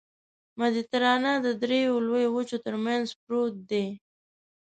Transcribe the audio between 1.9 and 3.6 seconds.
لویو وچو ترمنځ پروت